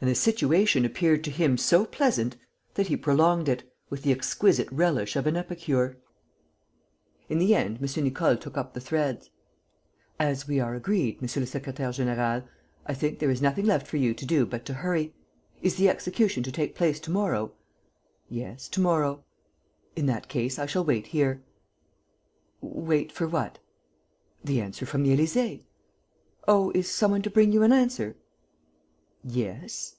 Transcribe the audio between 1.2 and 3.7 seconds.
to him so pleasant that he prolonged it,